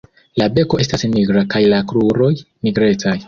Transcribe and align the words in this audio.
La 0.41 0.45
beko 0.55 0.79
estas 0.85 1.05
nigra 1.11 1.45
kaj 1.55 1.61
la 1.75 1.83
kruroj 1.93 2.33
nigrecaj. 2.69 3.15